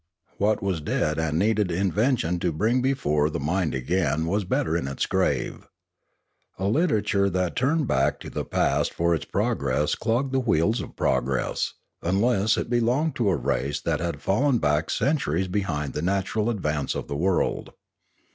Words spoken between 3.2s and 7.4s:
the mind again was better in its grave. A literature